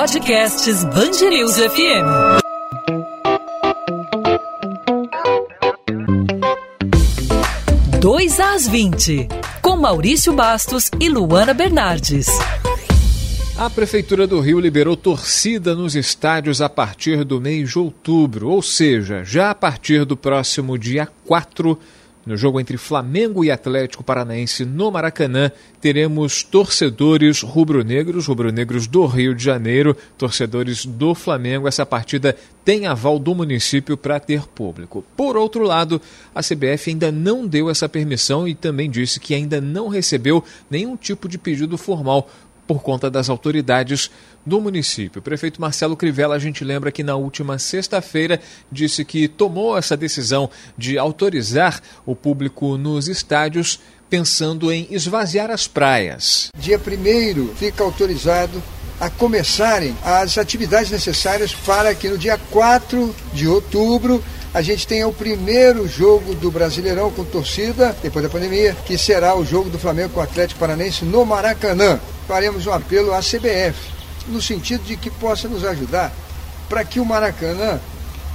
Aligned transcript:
Podcasts 0.00 0.82
Bangerils 0.82 1.56
FM. 1.56 2.40
Dois 8.00 8.40
às 8.40 8.66
20, 8.66 9.28
com 9.60 9.76
Maurício 9.76 10.32
Bastos 10.32 10.90
e 10.98 11.10
Luana 11.10 11.52
Bernardes. 11.52 12.28
A 13.58 13.68
Prefeitura 13.68 14.26
do 14.26 14.40
Rio 14.40 14.58
liberou 14.58 14.96
torcida 14.96 15.74
nos 15.74 15.94
estádios 15.94 16.62
a 16.62 16.68
partir 16.70 17.22
do 17.22 17.38
mês 17.38 17.68
de 17.68 17.78
outubro, 17.78 18.48
ou 18.48 18.62
seja, 18.62 19.22
já 19.22 19.50
a 19.50 19.54
partir 19.54 20.06
do 20.06 20.16
próximo 20.16 20.78
dia 20.78 21.06
4 21.26 21.78
no 22.24 22.36
jogo 22.36 22.60
entre 22.60 22.76
Flamengo 22.76 23.44
e 23.44 23.50
Atlético 23.50 24.04
Paranaense 24.04 24.64
no 24.64 24.90
Maracanã, 24.90 25.50
teremos 25.80 26.42
torcedores 26.42 27.42
rubro-negros, 27.42 28.26
rubro-negros 28.26 28.86
do 28.86 29.06
Rio 29.06 29.34
de 29.34 29.42
Janeiro, 29.42 29.96
torcedores 30.18 30.84
do 30.84 31.14
Flamengo. 31.14 31.66
Essa 31.66 31.86
partida 31.86 32.36
tem 32.64 32.86
aval 32.86 33.18
do 33.18 33.34
município 33.34 33.96
para 33.96 34.20
ter 34.20 34.42
público. 34.42 35.04
Por 35.16 35.36
outro 35.36 35.64
lado, 35.64 36.00
a 36.34 36.42
CBF 36.42 36.90
ainda 36.90 37.10
não 37.10 37.46
deu 37.46 37.70
essa 37.70 37.88
permissão 37.88 38.46
e 38.46 38.54
também 38.54 38.90
disse 38.90 39.18
que 39.18 39.34
ainda 39.34 39.60
não 39.60 39.88
recebeu 39.88 40.44
nenhum 40.70 40.96
tipo 40.96 41.28
de 41.28 41.38
pedido 41.38 41.78
formal 41.78 42.28
por 42.70 42.82
conta 42.82 43.10
das 43.10 43.28
autoridades 43.28 44.12
do 44.44 44.60
município. 44.60 45.20
O 45.20 45.22
prefeito 45.22 45.60
Marcelo 45.60 45.96
Crivella, 45.96 46.34
a 46.34 46.38
gente 46.38 46.64
lembra 46.64 46.92
que 46.92 47.02
na 47.02 47.16
última 47.16 47.58
sexta-feira 47.58 48.40
disse 48.70 49.04
que 49.04 49.28
tomou 49.28 49.76
essa 49.76 49.96
decisão 49.96 50.50
de 50.76 50.98
autorizar 50.98 51.80
o 52.06 52.14
público 52.14 52.76
nos 52.76 53.08
estádios 53.08 53.80
pensando 54.08 54.72
em 54.72 54.88
esvaziar 54.90 55.50
as 55.50 55.68
praias. 55.68 56.48
Dia 56.58 56.78
1 56.78 57.54
fica 57.54 57.84
autorizado 57.84 58.60
a 58.98 59.08
começarem 59.08 59.96
as 60.04 60.36
atividades 60.36 60.90
necessárias 60.90 61.54
para 61.54 61.94
que 61.94 62.08
no 62.08 62.18
dia 62.18 62.38
4 62.50 63.14
de 63.32 63.46
outubro 63.46 64.22
a 64.52 64.60
gente 64.60 64.86
tenha 64.86 65.06
o 65.06 65.12
primeiro 65.12 65.86
jogo 65.86 66.34
do 66.34 66.50
Brasileirão 66.50 67.10
com 67.12 67.24
torcida, 67.24 67.96
depois 68.02 68.24
da 68.24 68.28
pandemia, 68.28 68.76
que 68.84 68.98
será 68.98 69.36
o 69.36 69.44
jogo 69.44 69.70
do 69.70 69.78
Flamengo 69.78 70.10
com 70.10 70.20
o 70.20 70.22
Atlético 70.24 70.58
Paranense 70.58 71.04
no 71.04 71.24
Maracanã 71.24 72.00
faremos 72.30 72.64
um 72.64 72.72
apelo 72.72 73.12
à 73.12 73.18
CBF, 73.18 73.74
no 74.28 74.40
sentido 74.40 74.84
de 74.84 74.96
que 74.96 75.10
possa 75.10 75.48
nos 75.48 75.64
ajudar 75.64 76.12
para 76.68 76.84
que 76.84 77.00
o 77.00 77.04
Maracanã 77.04 77.80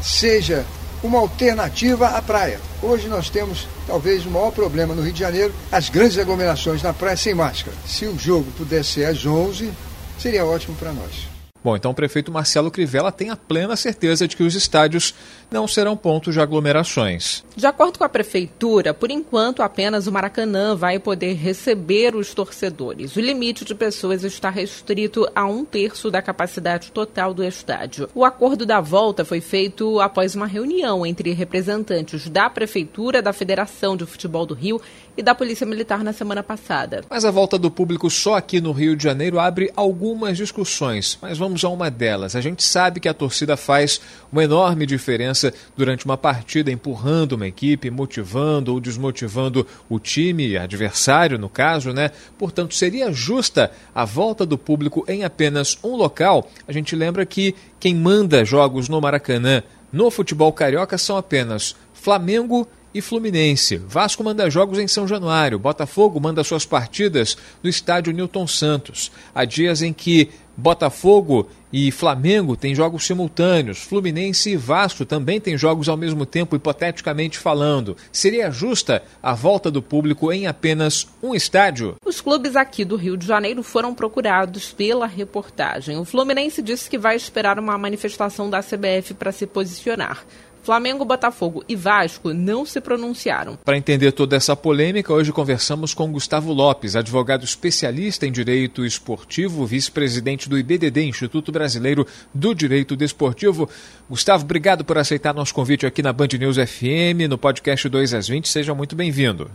seja 0.01 0.65
uma 1.03 1.19
alternativa 1.19 2.09
à 2.09 2.21
praia. 2.21 2.59
Hoje 2.81 3.07
nós 3.07 3.29
temos 3.29 3.67
talvez 3.87 4.25
o 4.25 4.29
maior 4.29 4.51
problema 4.51 4.93
no 4.93 5.01
Rio 5.01 5.13
de 5.13 5.19
Janeiro, 5.19 5.53
as 5.71 5.89
grandes 5.89 6.17
aglomerações 6.17 6.81
na 6.81 6.93
praia 6.93 7.17
sem 7.17 7.33
máscara. 7.33 7.75
Se 7.87 8.05
o 8.05 8.17
jogo 8.17 8.51
pudesse 8.57 8.93
ser 8.93 9.05
às 9.05 9.25
11, 9.25 9.71
seria 10.17 10.45
ótimo 10.45 10.75
para 10.75 10.91
nós. 10.91 11.34
Bom, 11.65 11.75
então 11.75 11.89
o 11.89 11.95
prefeito 11.95 12.31
Marcelo 12.31 12.69
Crivella 12.69 13.11
tem 13.11 13.31
a 13.31 13.35
plena 13.35 13.75
certeza 13.75 14.27
de 14.27 14.37
que 14.37 14.43
os 14.43 14.53
estádios 14.53 15.15
não 15.49 15.67
serão 15.67 15.97
pontos 15.97 16.35
de 16.35 16.39
aglomerações. 16.39 17.43
De 17.55 17.65
acordo 17.65 17.97
com 17.97 18.03
a 18.03 18.09
prefeitura, 18.09 18.93
por 18.93 19.09
enquanto 19.09 19.63
apenas 19.63 20.05
o 20.05 20.11
Maracanã 20.11 20.75
vai 20.75 20.99
poder 20.99 21.33
receber 21.33 22.15
os 22.15 22.35
torcedores. 22.35 23.15
O 23.15 23.19
limite 23.19 23.65
de 23.65 23.73
pessoas 23.73 24.23
está 24.23 24.51
restrito 24.51 25.27
a 25.33 25.47
um 25.47 25.65
terço 25.65 26.11
da 26.11 26.21
capacidade 26.21 26.91
total 26.91 27.33
do 27.33 27.43
estádio. 27.43 28.07
O 28.13 28.23
acordo 28.23 28.63
da 28.63 28.79
volta 28.79 29.25
foi 29.25 29.41
feito 29.41 29.99
após 29.99 30.35
uma 30.35 30.45
reunião 30.45 31.03
entre 31.03 31.31
representantes 31.31 32.29
da 32.29 32.47
prefeitura, 32.47 33.23
da 33.23 33.33
Federação 33.33 33.97
de 33.97 34.05
Futebol 34.05 34.45
do 34.45 34.53
Rio 34.53 34.79
e 35.17 35.23
da 35.23 35.33
Polícia 35.33 35.65
Militar 35.65 36.03
na 36.03 36.13
semana 36.13 36.43
passada. 36.43 37.03
Mas 37.09 37.25
a 37.25 37.31
volta 37.31 37.57
do 37.57 37.71
público 37.71 38.07
só 38.07 38.35
aqui 38.35 38.61
no 38.61 38.71
Rio 38.71 38.95
de 38.95 39.03
Janeiro 39.03 39.39
abre 39.39 39.71
algumas 39.75 40.37
discussões, 40.37 41.17
mas 41.19 41.39
vamos 41.39 41.54
a 41.63 41.69
uma 41.69 41.91
delas. 41.91 42.35
A 42.35 42.41
gente 42.41 42.63
sabe 42.63 42.99
que 42.99 43.07
a 43.07 43.13
torcida 43.13 43.55
faz 43.55 44.01
uma 44.31 44.43
enorme 44.43 44.85
diferença 44.85 45.53
durante 45.77 46.05
uma 46.05 46.17
partida, 46.17 46.71
empurrando 46.71 47.33
uma 47.33 47.47
equipe, 47.47 47.89
motivando 47.91 48.73
ou 48.73 48.79
desmotivando 48.79 49.65
o 49.87 49.99
time 49.99 50.57
adversário, 50.57 51.37
no 51.37 51.47
caso, 51.47 51.93
né? 51.93 52.11
Portanto, 52.37 52.73
seria 52.73 53.13
justa 53.13 53.71
a 53.93 54.03
volta 54.03 54.45
do 54.45 54.57
público 54.57 55.05
em 55.07 55.23
apenas 55.23 55.77
um 55.83 55.95
local. 55.95 56.49
A 56.67 56.71
gente 56.71 56.95
lembra 56.95 57.25
que 57.25 57.55
quem 57.79 57.95
manda 57.95 58.43
jogos 58.43 58.89
no 58.89 58.99
Maracanã 58.99 59.63
no 59.91 60.09
futebol 60.11 60.51
carioca 60.51 60.97
são 60.97 61.15
apenas 61.15 61.75
Flamengo 61.93 62.67
e 62.95 63.01
Fluminense. 63.01 63.75
Vasco 63.75 64.23
manda 64.23 64.49
jogos 64.49 64.79
em 64.79 64.87
São 64.87 65.05
Januário. 65.05 65.59
Botafogo 65.59 66.17
manda 66.17 66.45
suas 66.45 66.65
partidas 66.65 67.37
no 67.61 67.69
estádio 67.69 68.13
Newton 68.13 68.47
Santos. 68.47 69.11
Há 69.35 69.43
dias 69.43 69.81
em 69.81 69.91
que 69.91 70.29
Botafogo 70.55 71.49
e 71.73 71.91
Flamengo 71.91 72.55
têm 72.55 72.73
jogos 72.73 73.05
simultâneos. 73.05 73.79
Fluminense 73.79 74.51
e 74.51 74.55
Vasco 74.55 75.05
também 75.05 75.41
têm 75.41 75.57
jogos 75.57 75.89
ao 75.89 75.97
mesmo 75.97 76.25
tempo, 76.25 76.55
hipoteticamente 76.55 77.37
falando. 77.37 77.97
Seria 78.13 78.49
justa 78.49 79.03
a 79.21 79.33
volta 79.33 79.69
do 79.69 79.81
público 79.81 80.31
em 80.31 80.47
apenas 80.47 81.05
um 81.21 81.35
estádio? 81.35 81.95
Os 82.05 82.21
clubes 82.21 82.55
aqui 82.55 82.85
do 82.85 82.95
Rio 82.95 83.17
de 83.17 83.27
Janeiro 83.27 83.61
foram 83.61 83.93
procurados 83.93 84.71
pela 84.71 85.05
reportagem. 85.05 85.97
O 85.97 86.05
Fluminense 86.05 86.61
disse 86.61 86.89
que 86.89 86.97
vai 86.97 87.17
esperar 87.17 87.59
uma 87.59 87.77
manifestação 87.77 88.49
da 88.49 88.63
CBF 88.63 89.13
para 89.15 89.33
se 89.33 89.45
posicionar. 89.45 90.23
Flamengo, 90.65 91.05
Botafogo 91.05 91.63
e 91.69 91.75
Vasco 91.75 92.33
não 92.33 92.65
se 92.65 92.81
pronunciaram. 92.81 93.55
Para 93.63 93.77
entender 93.77 94.11
toda 94.11 94.35
essa 94.35 94.55
polêmica, 94.55 95.13
hoje 95.13 95.31
conversamos 95.31 95.93
com 95.93 96.11
Gustavo 96.11 96.51
Lopes, 96.51 96.95
advogado 96.95 97.45
especialista 97.45 98.25
em 98.25 98.31
direito 98.31 98.83
esportivo, 98.83 99.63
vice-presidente 99.63 100.49
do 100.49 100.57
IBDD, 100.57 101.05
Instituto 101.05 101.51
Brasileiro 101.51 102.07
do 102.33 102.55
Direito 102.55 102.95
Desportivo. 102.95 103.69
Gustavo, 104.09 104.43
obrigado 104.43 104.83
por 104.83 104.97
aceitar 104.97 105.35
nosso 105.35 105.53
convite 105.53 105.85
aqui 105.85 106.01
na 106.01 106.11
Band 106.11 106.29
News 106.39 106.57
FM, 106.57 107.29
no 107.29 107.37
podcast 107.37 107.87
2 107.87 108.15
às 108.15 108.27
20. 108.27 108.47
Seja 108.47 108.73
muito 108.73 108.95
bem-vindo. 108.95 109.51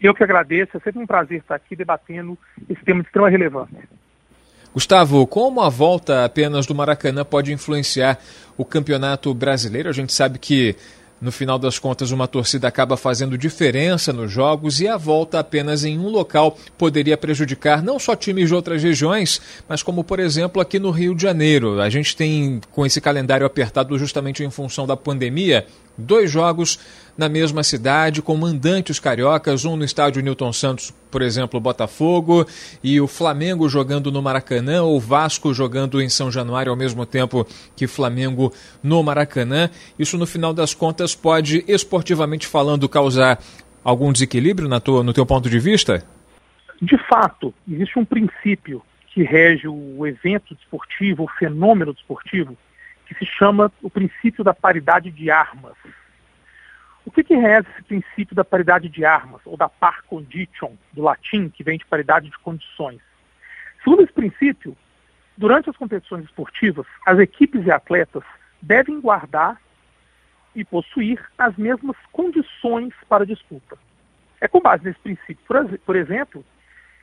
Eu 0.00 0.14
que 0.14 0.22
agradeço, 0.22 0.76
é 0.76 0.80
sempre 0.80 1.02
um 1.02 1.06
prazer 1.06 1.38
estar 1.38 1.56
aqui 1.56 1.74
debatendo 1.74 2.38
esse 2.70 2.84
tema 2.84 3.00
de 3.00 3.08
extrema 3.08 3.28
relevância. 3.28 3.88
Gustavo, 4.76 5.26
como 5.26 5.62
a 5.62 5.70
volta 5.70 6.22
apenas 6.22 6.66
do 6.66 6.74
Maracanã 6.74 7.24
pode 7.24 7.50
influenciar 7.50 8.18
o 8.58 8.62
campeonato 8.62 9.32
brasileiro? 9.32 9.88
A 9.88 9.92
gente 9.92 10.12
sabe 10.12 10.38
que 10.38 10.76
no 11.18 11.32
final 11.32 11.58
das 11.58 11.78
contas, 11.78 12.10
uma 12.10 12.28
torcida 12.28 12.68
acaba 12.68 12.94
fazendo 12.94 13.38
diferença 13.38 14.12
nos 14.12 14.30
jogos 14.30 14.78
e 14.78 14.86
a 14.86 14.98
volta 14.98 15.38
apenas 15.38 15.82
em 15.82 15.98
um 15.98 16.10
local 16.10 16.58
poderia 16.76 17.16
prejudicar 17.16 17.82
não 17.82 17.98
só 17.98 18.14
times 18.14 18.48
de 18.48 18.54
outras 18.54 18.82
regiões, 18.82 19.40
mas 19.66 19.82
como, 19.82 20.04
por 20.04 20.20
exemplo, 20.20 20.60
aqui 20.60 20.78
no 20.78 20.90
Rio 20.90 21.14
de 21.14 21.22
Janeiro. 21.22 21.80
A 21.80 21.88
gente 21.88 22.14
tem, 22.14 22.60
com 22.70 22.84
esse 22.84 23.00
calendário 23.00 23.46
apertado 23.46 23.98
justamente 23.98 24.44
em 24.44 24.50
função 24.50 24.86
da 24.86 24.94
pandemia, 24.94 25.66
dois 25.96 26.30
jogos 26.30 26.78
na 27.16 27.28
mesma 27.28 27.62
cidade, 27.62 28.20
com 28.20 28.36
mandantes 28.36 29.00
cariocas, 29.00 29.64
um 29.64 29.76
no 29.76 29.84
estádio 29.84 30.22
Newton 30.22 30.52
Santos, 30.52 30.94
por 31.10 31.22
exemplo, 31.22 31.58
Botafogo, 31.58 32.46
e 32.84 33.00
o 33.00 33.06
Flamengo 33.06 33.68
jogando 33.68 34.12
no 34.12 34.20
Maracanã, 34.20 34.82
ou 34.82 35.00
Vasco 35.00 35.54
jogando 35.54 36.00
em 36.02 36.08
São 36.08 36.30
Januário 36.30 36.70
ao 36.70 36.76
mesmo 36.76 37.06
tempo 37.06 37.46
que 37.74 37.86
Flamengo 37.86 38.52
no 38.82 39.02
Maracanã. 39.02 39.70
Isso, 39.98 40.18
no 40.18 40.26
final 40.26 40.52
das 40.52 40.74
contas, 40.74 41.14
pode, 41.14 41.64
esportivamente 41.66 42.46
falando, 42.46 42.88
causar 42.88 43.38
algum 43.82 44.12
desequilíbrio 44.12 44.68
na 44.68 44.80
tua, 44.80 45.02
no 45.02 45.12
teu 45.12 45.24
ponto 45.24 45.48
de 45.48 45.58
vista? 45.58 46.04
De 46.82 46.98
fato, 47.08 47.54
existe 47.70 47.98
um 47.98 48.04
princípio 48.04 48.82
que 49.14 49.22
rege 49.22 49.66
o 49.66 50.06
evento 50.06 50.54
desportivo, 50.54 51.24
o 51.24 51.28
fenômeno 51.38 51.94
desportivo, 51.94 52.54
que 53.06 53.14
se 53.14 53.24
chama 53.24 53.72
o 53.82 53.88
princípio 53.88 54.44
da 54.44 54.52
paridade 54.52 55.10
de 55.10 55.30
armas. 55.30 55.74
O 57.04 57.10
que, 57.10 57.22
que 57.22 57.36
reza 57.36 57.68
esse 57.70 57.82
princípio 57.84 58.34
da 58.34 58.44
paridade 58.44 58.88
de 58.88 59.04
armas, 59.04 59.40
ou 59.44 59.56
da 59.56 59.68
par 59.68 60.02
condition, 60.02 60.74
do 60.92 61.02
latim, 61.02 61.48
que 61.48 61.62
vem 61.62 61.78
de 61.78 61.86
paridade 61.86 62.28
de 62.28 62.38
condições? 62.38 63.00
Segundo 63.84 64.02
esse 64.02 64.12
princípio, 64.12 64.76
durante 65.36 65.70
as 65.70 65.76
competições 65.76 66.24
esportivas, 66.24 66.84
as 67.06 67.18
equipes 67.20 67.64
e 67.64 67.70
atletas 67.70 68.24
devem 68.60 69.00
guardar 69.00 69.60
e 70.54 70.64
possuir 70.64 71.24
as 71.38 71.56
mesmas 71.56 71.96
condições 72.10 72.92
para 73.08 73.24
disputa. 73.24 73.78
É 74.40 74.48
com 74.48 74.60
base 74.60 74.84
nesse 74.84 74.98
princípio, 74.98 75.44
por 75.84 75.94
exemplo, 75.94 76.44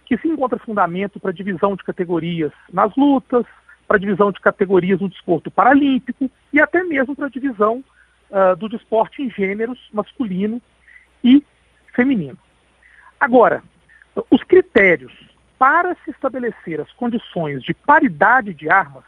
que 0.05 0.17
se 0.17 0.27
encontra 0.27 0.59
fundamento 0.59 1.19
para 1.19 1.29
a 1.29 1.33
divisão 1.33 1.75
de 1.75 1.83
categorias 1.83 2.51
nas 2.71 2.93
lutas, 2.97 3.45
para 3.87 3.97
a 3.97 3.99
divisão 3.99 4.31
de 4.31 4.39
categorias 4.39 4.99
no 4.99 5.09
desporto 5.09 5.51
paralímpico 5.51 6.29
e 6.51 6.59
até 6.59 6.83
mesmo 6.83 7.15
para 7.15 7.27
a 7.27 7.29
divisão 7.29 7.83
uh, 8.29 8.55
do 8.55 8.69
desporte 8.69 9.21
em 9.21 9.29
gêneros 9.29 9.79
masculino 9.91 10.61
e 11.23 11.43
feminino. 11.93 12.37
Agora, 13.19 13.63
os 14.29 14.43
critérios 14.43 15.13
para 15.57 15.95
se 16.03 16.11
estabelecer 16.11 16.81
as 16.81 16.91
condições 16.91 17.63
de 17.63 17.73
paridade 17.73 18.53
de 18.53 18.69
armas 18.69 19.03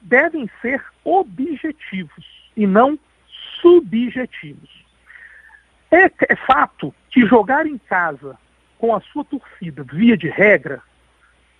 devem 0.00 0.48
ser 0.60 0.84
objetivos 1.02 2.24
e 2.56 2.66
não 2.66 2.98
subjetivos. 3.60 4.70
É, 5.90 6.04
é 6.32 6.36
fato 6.36 6.94
que 7.10 7.26
jogar 7.26 7.66
em 7.66 7.78
casa 7.78 8.38
com 8.78 8.94
a 8.94 9.00
sua 9.00 9.24
torcida, 9.24 9.82
via 9.82 10.16
de 10.16 10.28
regra, 10.28 10.82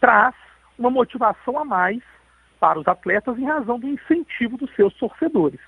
traz 0.00 0.34
uma 0.78 0.90
motivação 0.90 1.58
a 1.58 1.64
mais 1.64 2.02
para 2.64 2.80
os 2.80 2.88
atletas 2.88 3.38
em 3.38 3.44
razão 3.44 3.78
do 3.78 3.86
incentivo 3.86 4.56
dos 4.56 4.74
seus 4.74 4.94
torcedores. 4.94 5.60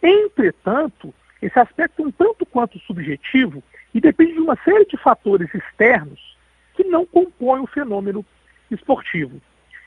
Entretanto, 0.00 1.12
esse 1.42 1.58
aspecto 1.58 2.02
é 2.02 2.06
um 2.06 2.12
tanto 2.12 2.46
quanto 2.46 2.78
subjetivo 2.78 3.60
e 3.92 4.00
depende 4.00 4.34
de 4.34 4.38
uma 4.38 4.54
série 4.64 4.84
de 4.84 4.96
fatores 4.96 5.52
externos 5.52 6.38
que 6.74 6.84
não 6.84 7.04
compõem 7.04 7.62
o 7.62 7.66
fenômeno 7.66 8.24
esportivo. 8.70 9.42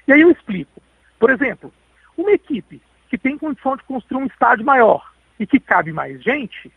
E 0.05 0.11
aí 0.11 0.19
eu 0.19 0.31
explico. 0.31 0.81
Por 1.17 1.29
exemplo, 1.29 1.73
uma 2.17 2.33
equipe 2.33 2.81
que 3.09 3.17
tem 3.17 3.37
condição 3.37 3.77
de 3.77 3.83
construir 3.83 4.23
um 4.23 4.27
estádio 4.27 4.65
maior 4.65 5.13
e 5.39 5.47
que 5.47 5.61
cabe 5.61 5.93
mais 5.93 6.21
gente, 6.21 6.69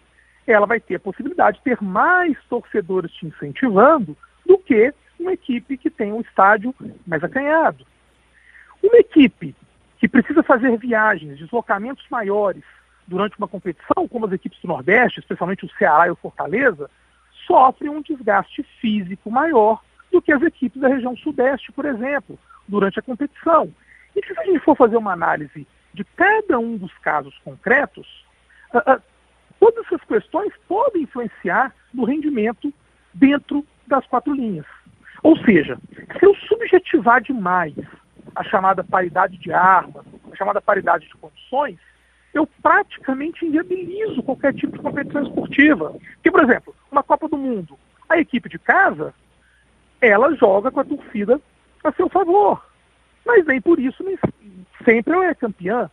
ela 0.46 0.64
vai 0.66 0.78
ter 0.78 0.94
a 0.94 1.00
possibilidade 1.00 1.58
de 1.58 1.64
ter 1.64 1.82
mais 1.82 2.38
torcedores 2.44 3.10
te 3.10 3.26
incentivando 3.26 4.16
do 4.46 4.58
que 4.58 4.94
uma 5.18 5.32
equipe 5.32 5.76
que 5.76 5.90
tem 5.90 6.12
um 6.12 6.20
estádio 6.20 6.72
mais 7.04 7.24
acanhado. 7.24 7.84
Uma 8.86 8.98
equipe 8.98 9.54
que 9.98 10.06
precisa 10.06 10.42
fazer 10.44 10.76
viagens, 10.78 11.38
deslocamentos 11.38 12.04
maiores 12.08 12.62
durante 13.06 13.36
uma 13.36 13.48
competição, 13.48 14.06
como 14.08 14.26
as 14.26 14.32
equipes 14.32 14.60
do 14.60 14.68
Nordeste, 14.68 15.18
especialmente 15.18 15.64
o 15.64 15.70
Ceará 15.76 16.06
e 16.06 16.10
o 16.10 16.16
Fortaleza, 16.16 16.88
sofre 17.46 17.88
um 17.88 18.00
desgaste 18.00 18.62
físico 18.80 19.28
maior 19.30 19.82
do 20.12 20.22
que 20.22 20.32
as 20.32 20.42
equipes 20.42 20.80
da 20.80 20.88
região 20.88 21.16
Sudeste, 21.16 21.72
por 21.72 21.84
exemplo, 21.84 22.38
durante 22.68 22.98
a 22.98 23.02
competição. 23.02 23.72
E 24.14 24.24
se 24.24 24.38
a 24.38 24.44
gente 24.44 24.60
for 24.60 24.76
fazer 24.76 24.96
uma 24.96 25.12
análise 25.12 25.66
de 25.92 26.04
cada 26.16 26.58
um 26.58 26.76
dos 26.76 26.92
casos 26.98 27.36
concretos, 27.44 28.24
uh, 28.72 28.78
uh, 28.78 29.02
todas 29.58 29.84
essas 29.86 30.02
questões 30.04 30.52
podem 30.68 31.02
influenciar 31.02 31.74
no 31.92 32.04
rendimento 32.04 32.72
dentro 33.12 33.66
das 33.86 34.06
quatro 34.06 34.32
linhas. 34.32 34.66
Ou 35.22 35.36
seja, 35.38 35.76
se 36.18 36.24
eu 36.24 36.34
subjetivar 36.36 37.20
demais 37.20 37.74
a 38.36 38.44
chamada 38.44 38.84
paridade 38.84 39.38
de 39.38 39.50
armas, 39.50 40.04
a 40.30 40.36
chamada 40.36 40.60
paridade 40.60 41.08
de 41.08 41.14
condições, 41.14 41.78
eu 42.34 42.46
praticamente 42.62 43.46
inviabilizo 43.46 44.22
qualquer 44.22 44.52
tipo 44.52 44.76
de 44.76 44.82
competição 44.82 45.22
esportiva. 45.22 45.96
Porque, 46.16 46.30
por 46.30 46.44
exemplo, 46.44 46.74
uma 46.92 47.02
Copa 47.02 47.28
do 47.28 47.38
Mundo, 47.38 47.78
a 48.06 48.18
equipe 48.18 48.48
de 48.48 48.58
casa, 48.58 49.14
ela 50.02 50.34
joga 50.34 50.70
com 50.70 50.80
a 50.80 50.84
torcida 50.84 51.40
a 51.82 51.90
seu 51.92 52.10
favor. 52.10 52.62
Mas 53.24 53.46
nem 53.46 53.58
por 53.58 53.80
isso 53.80 54.04
nem 54.04 54.18
sempre 54.84 55.14
ela 55.14 55.26
é 55.26 55.34
campeã. 55.34 55.90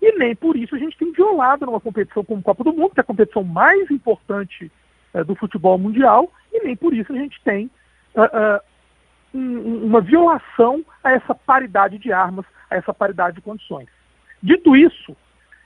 E 0.00 0.12
nem 0.18 0.36
por 0.36 0.56
isso 0.56 0.76
a 0.76 0.78
gente 0.78 0.96
tem 0.98 1.10
violado 1.10 1.64
numa 1.64 1.80
competição 1.80 2.22
como 2.22 2.42
Copa 2.42 2.62
do 2.62 2.72
Mundo, 2.72 2.90
que 2.90 3.00
é 3.00 3.02
a 3.02 3.04
competição 3.04 3.42
mais 3.42 3.90
importante 3.90 4.70
uh, 5.14 5.24
do 5.24 5.34
futebol 5.34 5.78
mundial, 5.78 6.30
e 6.52 6.62
nem 6.64 6.76
por 6.76 6.92
isso 6.92 7.12
a 7.12 7.16
gente 7.16 7.40
tem 7.42 7.70
uh, 8.14 8.62
um, 9.34 9.86
uma 9.86 10.00
violação 10.00 10.84
a 11.02 11.12
essa 11.12 11.34
paridade 11.34 11.98
de 11.98 12.12
armas, 12.12 12.44
a 12.70 12.76
essa 12.76 12.92
paridade 12.92 13.36
de 13.36 13.42
condições. 13.42 13.88
Dito 14.42 14.76
isso, 14.76 15.16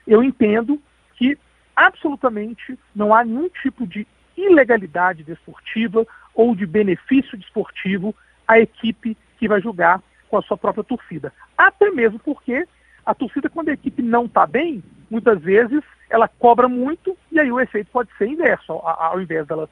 eu 0.06 0.22
entendo 0.22 0.80
que 1.14 1.38
absolutamente 1.74 2.78
não 2.94 3.14
há 3.14 3.24
nenhum 3.24 3.48
tipo 3.48 3.86
de 3.86 4.06
ilegalidade 4.36 5.22
desportiva 5.22 6.06
ou 6.34 6.54
de 6.54 6.66
benefício 6.66 7.36
desportivo 7.36 8.14
à 8.46 8.58
equipe 8.58 9.16
que 9.38 9.48
vai 9.48 9.60
jogar 9.60 10.02
com 10.28 10.38
a 10.38 10.42
sua 10.42 10.56
própria 10.56 10.84
torcida. 10.84 11.32
Até 11.56 11.90
mesmo 11.90 12.18
porque 12.18 12.66
a 13.04 13.14
torcida, 13.14 13.50
quando 13.50 13.68
a 13.68 13.72
equipe 13.72 14.00
não 14.02 14.24
está 14.24 14.46
bem, 14.46 14.82
muitas 15.10 15.40
vezes 15.40 15.82
ela 16.08 16.28
cobra 16.28 16.68
muito 16.68 17.16
e 17.30 17.38
aí 17.38 17.50
o 17.50 17.60
efeito 17.60 17.90
pode 17.90 18.10
ser 18.16 18.28
inverso. 18.28 18.72
Ao, 18.72 19.20
invés 19.20 19.46
dela 19.46 19.68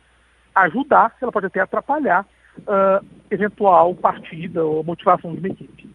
ajudar, 0.54 1.14
ela 1.20 1.32
pode 1.32 1.46
até 1.46 1.60
atrapalhar 1.60 2.26
uh, 2.67 3.05
eventual 3.31 3.95
partida 3.95 4.65
ou 4.65 4.83
motivação 4.85 5.33
de 5.33 5.39
uma 5.39 5.49
equipe. 5.49 5.91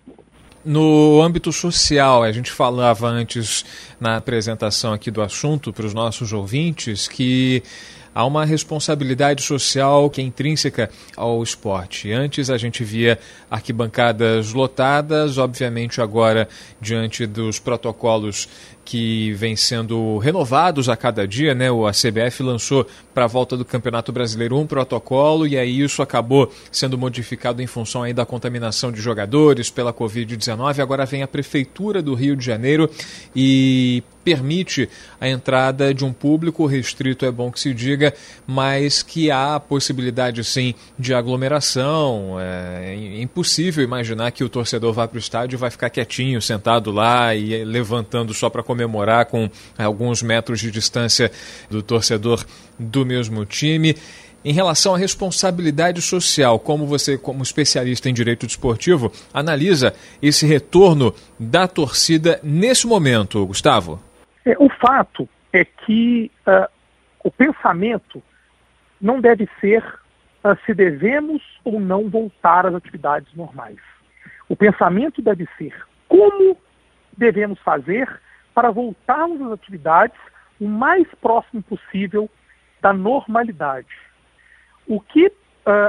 No 0.65 1.21
âmbito 1.21 1.51
social, 1.51 2.23
a 2.23 2.31
gente 2.31 2.51
falava 2.51 3.07
antes 3.07 3.63
na 3.99 4.17
apresentação 4.17 4.93
aqui 4.93 5.11
do 5.11 5.21
assunto 5.21 5.71
para 5.71 5.85
os 5.85 5.93
nossos 5.93 6.33
ouvintes 6.33 7.07
que 7.07 7.61
há 8.15 8.25
uma 8.25 8.45
responsabilidade 8.45 9.43
social 9.43 10.09
que 10.09 10.21
é 10.21 10.23
intrínseca 10.23 10.89
ao 11.17 11.43
esporte. 11.43 12.13
Antes 12.13 12.49
a 12.49 12.57
gente 12.57 12.81
via 12.81 13.19
arquibancadas 13.51 14.53
lotadas, 14.53 15.37
obviamente 15.37 15.99
agora, 15.99 16.47
diante 16.79 17.27
dos 17.27 17.59
protocolos 17.59 18.47
que 18.85 19.33
vêm 19.33 19.55
sendo 19.55 20.19
renovados 20.19 20.87
a 20.87 20.95
cada 20.95 21.27
dia, 21.27 21.55
né? 21.55 21.67
A 21.69 21.91
CBF 21.91 22.43
lançou 22.43 22.87
para 23.13 23.25
a 23.25 23.27
volta 23.27 23.57
do 23.57 23.65
Campeonato 23.65 24.11
Brasileiro 24.11 24.57
um 24.57 24.67
protocolo 24.67 25.47
e 25.47 25.57
aí 25.57 25.81
isso 25.81 26.03
acabou 26.03 26.51
sendo 26.71 26.97
modificado 26.97 27.61
em 27.61 27.67
função 27.67 28.03
aí 28.03 28.13
da 28.13 28.25
contaminação 28.25 28.91
de 28.91 29.01
jogadores 29.01 29.71
pela 29.71 29.91
Covid-19. 29.91 30.79
Agora 30.79 31.05
vem 31.05 31.23
a 31.23 31.27
prefeitura 31.27 32.01
do 32.01 32.13
Rio 32.13 32.35
de 32.35 32.45
Janeiro 32.45 32.89
e 33.35 34.03
permite 34.25 34.89
a 35.21 35.29
entrada 35.29 35.93
de 35.93 36.03
um 36.03 36.11
público 36.11 36.65
restrito, 36.65 37.27
é 37.27 37.31
bom 37.31 37.51
que 37.51 37.59
se 37.59 37.71
diga, 37.75 38.11
mas 38.47 39.03
que 39.03 39.29
há 39.29 39.59
possibilidade 39.59 40.43
sim 40.43 40.73
de 40.97 41.13
aglomeração. 41.13 42.37
É 42.39 43.21
impossível 43.21 43.83
imaginar 43.83 44.31
que 44.31 44.43
o 44.43 44.49
torcedor 44.49 44.91
vá 44.91 45.07
para 45.07 45.17
o 45.17 45.19
estádio 45.19 45.55
e 45.55 45.59
vai 45.59 45.69
ficar 45.69 45.91
quietinho, 45.91 46.41
sentado 46.41 46.91
lá 46.91 47.35
e 47.35 47.63
levantando 47.63 48.33
só 48.33 48.49
para 48.49 48.63
comemorar 48.63 49.27
com 49.27 49.47
alguns 49.77 50.23
metros 50.23 50.59
de 50.59 50.71
distância 50.71 51.31
do 51.69 51.83
torcedor 51.83 52.43
do 52.79 53.05
mesmo 53.05 53.45
time. 53.45 53.95
Em 54.43 54.53
relação 54.53 54.93
à 54.93 54.97
responsabilidade 54.97 55.99
social, 56.03 56.59
como 56.59 56.85
você, 56.85 57.17
como 57.17 57.41
especialista 57.41 58.07
em 58.07 58.13
direito 58.13 58.45
desportivo, 58.45 59.11
analisa 59.33 59.91
esse 60.21 60.45
retorno 60.45 61.15
da 61.39 61.67
torcida 61.67 62.39
nesse 62.43 62.85
momento, 62.85 63.43
Gustavo? 63.43 63.99
É, 64.45 64.55
o 64.59 64.69
fato 64.69 65.27
é 65.51 65.65
que 65.65 66.31
uh, 66.47 66.71
o 67.23 67.31
pensamento 67.31 68.21
não 69.01 69.19
deve 69.19 69.49
ser 69.59 69.83
uh, 70.43 70.55
se 70.65 70.73
devemos 70.73 71.41
ou 71.63 71.79
não 71.79 72.09
voltar 72.09 72.65
às 72.65 72.75
atividades 72.75 73.33
normais. 73.33 73.79
O 74.47 74.55
pensamento 74.55 75.21
deve 75.21 75.47
ser 75.57 75.73
como 76.07 76.55
devemos 77.17 77.59
fazer 77.59 78.07
para 78.53 78.69
voltarmos 78.69 79.41
às 79.41 79.53
atividades 79.53 80.17
o 80.59 80.67
mais 80.67 81.07
próximo 81.15 81.63
possível 81.63 82.29
da 82.81 82.93
normalidade. 82.93 83.97
O 84.87 85.01
que 85.01 85.27
uh, 85.27 85.31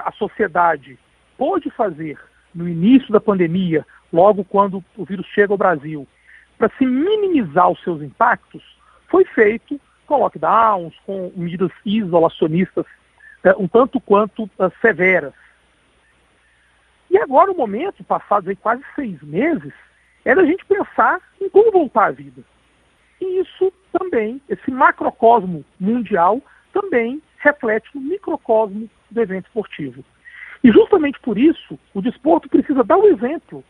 a 0.05 0.13
sociedade 0.13 0.99
pôde 1.37 1.69
fazer 1.71 2.19
no 2.55 2.67
início 2.67 3.13
da 3.13 3.21
pandemia, 3.21 3.87
logo 4.11 4.43
quando 4.43 4.83
o 4.97 5.05
vírus 5.05 5.27
chega 5.27 5.53
ao 5.53 5.59
Brasil, 5.59 6.09
para 6.59 6.71
se 6.77 6.87
minimizar 6.87 7.71
os 7.71 7.83
seus 7.83 8.03
impactos, 8.03 8.63
foi 9.09 9.25
feito 9.25 9.81
com 10.07 10.19
lockdowns, 10.19 10.95
com 11.05 11.33
medidas 11.37 11.71
isolacionistas 11.85 12.87
uh, 13.45 13.63
um 13.63 13.69
tanto 13.69 14.01
quanto 14.01 14.45
uh, 14.45 14.73
severas. 14.81 15.35
E 17.11 17.19
agora 17.19 17.53
o 17.53 17.57
momento, 17.57 18.05
passados 18.05 18.49
aí 18.49 18.57
quase 18.57 18.83
seis 18.95 19.21
meses, 19.23 19.73
é 20.25 20.35
da 20.35 20.45
gente 20.45 20.65
pensar 20.65 21.21
em 21.41 21.49
como 21.49 21.71
voltar 21.71 22.07
à 22.07 22.11
vida. 22.11 22.43
E 23.21 23.41
isso 23.41 23.73
também, 23.93 24.41
esse 24.49 24.71
macrocosmo 24.71 25.65
mundial, 25.79 26.43
também 26.73 27.23
reflete 27.39 27.89
no 27.95 28.01
microcosmo 28.01 28.91
do 29.11 29.21
evento 29.21 29.47
esportivo. 29.47 30.05
E 30.63 30.71
justamente 30.71 31.19
por 31.21 31.39
isso, 31.39 31.79
o 31.95 32.03
desporto 32.03 32.49
precisa 32.49 32.83
dar 32.83 32.97
o 32.97 33.07
exemplo, 33.07 33.65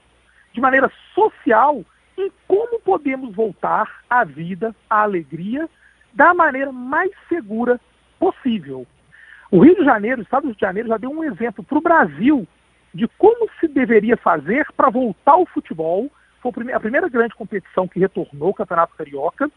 de 0.52 0.60
maneira 0.60 0.90
social, 1.14 1.84
em 2.16 2.30
como 2.46 2.80
podemos 2.80 3.34
voltar 3.34 4.02
à 4.08 4.24
vida, 4.24 4.74
à 4.88 5.02
alegria, 5.02 5.68
da 6.12 6.32
maneira 6.32 6.72
mais 6.72 7.10
segura 7.28 7.80
possível. 8.18 8.86
O 9.50 9.60
Rio 9.60 9.76
de 9.76 9.84
Janeiro, 9.84 10.20
o 10.20 10.24
Estado 10.24 10.52
de 10.52 10.60
Janeiro, 10.60 10.88
já 10.88 10.96
deu 10.96 11.10
um 11.10 11.22
exemplo 11.22 11.62
para 11.62 11.78
o 11.78 11.82
Brasil 11.82 12.46
de 12.94 13.06
como 13.18 13.48
se 13.60 13.68
deveria 13.68 14.16
fazer 14.16 14.66
para 14.76 14.90
voltar 14.90 15.32
ao 15.32 15.46
futebol 15.46 16.10
foi 16.52 16.72
a 16.72 16.80
primeira 16.80 17.08
grande 17.08 17.34
competição 17.34 17.88
que 17.88 17.98
retornou 17.98 18.50
o 18.50 18.54
Campeonato 18.54 18.94
Carioca. 18.96 19.50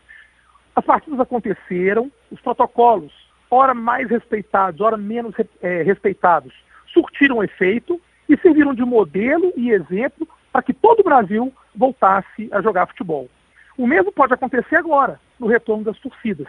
As 0.75 0.85
partidas 0.85 1.19
aconteceram, 1.19 2.11
os 2.31 2.39
protocolos, 2.41 3.13
ora 3.49 3.73
mais 3.73 4.09
respeitados, 4.09 4.81
ora 4.81 4.97
menos 4.97 5.35
é, 5.61 5.83
respeitados, 5.83 6.53
surtiram 6.87 7.43
efeito 7.43 7.99
e 8.27 8.37
serviram 8.37 8.73
de 8.73 8.83
modelo 8.83 9.51
e 9.55 9.71
exemplo 9.71 10.27
para 10.51 10.61
que 10.61 10.73
todo 10.73 11.01
o 11.01 11.03
Brasil 11.03 11.53
voltasse 11.75 12.49
a 12.51 12.61
jogar 12.61 12.87
futebol. 12.87 13.29
O 13.77 13.87
mesmo 13.87 14.11
pode 14.11 14.33
acontecer 14.33 14.75
agora, 14.75 15.19
no 15.39 15.47
retorno 15.47 15.83
das 15.83 15.97
torcidas. 15.99 16.47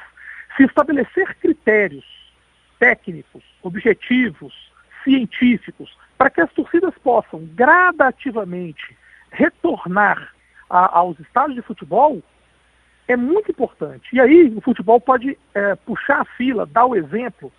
Se 0.56 0.64
estabelecer 0.64 1.36
critérios 1.36 2.04
técnicos, 2.78 3.44
objetivos, 3.62 4.72
científicos, 5.04 5.96
para 6.18 6.30
que 6.30 6.40
as 6.40 6.52
torcidas 6.52 6.94
possam 6.98 7.48
gradativamente 7.54 8.96
retornar 9.30 10.34
a, 10.68 10.98
aos 10.98 11.18
estádios 11.20 11.56
de 11.56 11.62
futebol 11.62 12.22
é 13.08 13.16
muito 13.16 13.50
importante. 13.50 14.08
E 14.12 14.20
aí 14.20 14.52
o 14.56 14.60
futebol 14.60 15.00
pode 15.00 15.36
é, 15.54 15.74
puxar 15.74 16.20
a 16.20 16.24
fila, 16.24 16.66
dar 16.66 16.86
o 16.86 16.94
exemplo, 16.94 17.52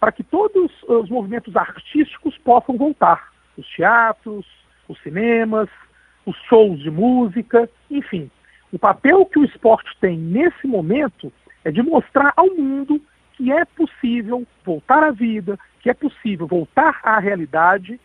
para 0.00 0.10
que 0.10 0.22
todos 0.22 0.70
os 0.84 1.10
movimentos 1.10 1.54
artísticos 1.54 2.36
possam 2.38 2.76
voltar. 2.76 3.32
Os 3.58 3.66
teatros, 3.68 4.46
os 4.88 5.00
cinemas, 5.02 5.68
os 6.24 6.36
shows 6.48 6.80
de 6.80 6.90
música, 6.90 7.68
enfim. 7.90 8.30
O 8.72 8.78
papel 8.78 9.24
que 9.26 9.38
o 9.38 9.44
esporte 9.44 9.90
tem 10.00 10.18
nesse 10.18 10.66
momento 10.66 11.32
é 11.64 11.70
de 11.70 11.82
mostrar 11.82 12.32
ao 12.36 12.48
mundo 12.48 13.00
que 13.32 13.52
é 13.52 13.64
possível 13.64 14.46
voltar 14.64 15.02
à 15.02 15.10
vida, 15.10 15.58
que 15.80 15.90
é 15.90 15.94
possível 15.94 16.46
voltar 16.46 17.00
à 17.02 17.18
realidade, 17.18 18.00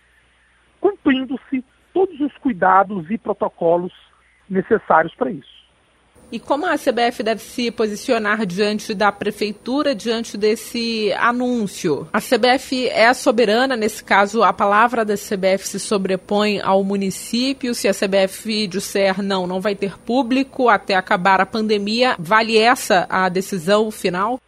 cumprindo-se 0.80 1.64
todos 1.94 2.20
os 2.20 2.36
cuidados 2.38 3.10
e 3.10 3.18
protocolos 3.18 3.94
necessários 4.50 5.16
para 5.16 5.32
isso. 5.32 5.61
E 6.32 6.40
como 6.40 6.66
a 6.66 6.78
CBF 6.78 7.24
deve 7.24 7.42
se 7.42 7.70
posicionar 7.70 8.46
diante 8.46 8.96
da 8.96 9.12
prefeitura, 9.12 9.94
diante 9.94 10.38
desse 10.38 11.12
anúncio? 11.20 12.08
A 12.14 12.20
CBF 12.20 12.88
é 12.88 13.14
soberana, 13.14 13.76
nesse 13.76 14.02
caso, 14.02 14.42
a 14.42 14.54
palavra 14.54 15.04
da 15.04 15.16
CBF 15.16 15.68
se 15.68 15.78
sobrepõe 15.78 16.62
ao 16.62 16.86
município. 16.86 17.76
Se 17.76 17.90
a 17.90 17.92
CBF 17.92 18.66
disser 18.68 19.22
não, 19.22 19.46
não 19.46 19.60
vai 19.60 19.76
ter 19.76 19.98
público 20.00 20.70
até 20.70 20.96
acabar 20.96 21.42
a 21.42 21.46
pandemia, 21.46 22.16
vale 22.18 22.58
essa 22.58 23.06
a 23.10 23.28
decisão 23.28 23.92
final? 23.92 24.40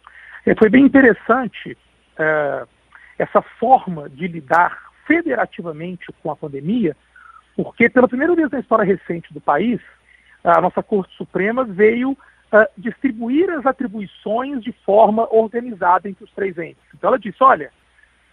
É, 0.46 0.54
foi 0.54 0.70
bem 0.70 0.86
interessante 0.86 1.76
é, 2.18 2.64
essa 3.18 3.42
forma 3.60 4.08
de 4.08 4.26
lidar 4.26 4.90
federativamente 5.06 6.06
com 6.22 6.30
a 6.30 6.36
pandemia, 6.36 6.96
porque 7.54 7.90
pela 7.90 8.08
primeira 8.08 8.34
vez 8.34 8.50
na 8.50 8.60
história 8.60 8.84
recente 8.84 9.34
do 9.34 9.40
país, 9.40 9.80
a 10.44 10.60
nossa 10.60 10.82
Corte 10.82 11.16
Suprema 11.16 11.64
veio 11.64 12.12
uh, 12.12 12.68
distribuir 12.76 13.50
as 13.50 13.64
atribuições 13.64 14.62
de 14.62 14.72
forma 14.84 15.26
organizada 15.34 16.08
entre 16.08 16.24
os 16.24 16.30
três 16.32 16.56
entes. 16.58 16.82
Então 16.94 17.08
ela 17.08 17.18
disse, 17.18 17.42
olha, 17.42 17.70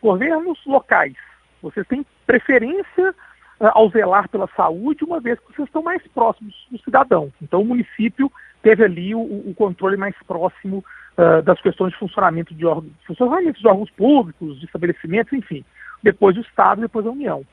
governos 0.01 0.59
locais, 0.65 1.15
vocês 1.61 1.87
têm 1.87 2.05
preferência 2.27 3.11
uh, 3.59 3.71
ao 3.73 3.89
zelar 3.89 4.27
pela 4.27 4.49
saúde, 4.55 5.05
uma 5.05 5.21
vez 5.21 5.39
que 5.39 5.53
vocês 5.53 5.67
estão 5.67 5.81
mais 5.81 6.05
próximos 6.07 6.53
do 6.69 6.77
cidadão. 6.79 7.31
Então 7.41 7.61
o 7.61 7.65
município 7.65 8.31
teve 8.61 8.83
ali 8.83 9.15
o, 9.15 9.21
o 9.21 9.53
controle 9.55 9.95
mais 9.95 10.15
próximo 10.27 10.83
uh, 11.17 11.41
das 11.41 11.61
questões 11.61 11.93
de 11.93 11.99
funcionamento 11.99 12.53
de, 12.53 12.65
órgãos, 12.65 12.93
funcionamento 13.07 13.59
de 13.59 13.67
órgãos 13.67 13.89
públicos, 13.91 14.59
de 14.59 14.65
estabelecimentos, 14.65 15.31
enfim. 15.31 15.63
Depois 16.03 16.35
o 16.35 16.41
Estado, 16.41 16.81
depois 16.81 17.05
a 17.05 17.11
União. 17.11 17.45